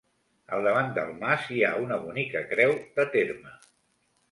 [0.55, 3.57] Al davant del mas hi ha una bonica creu de terme.